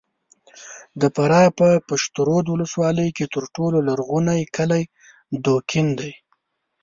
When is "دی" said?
5.99-6.11